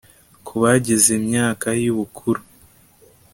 ku 0.45 0.53
bageze 0.63 1.13
myaka 1.27 1.67
y'ubukuru 1.83 2.41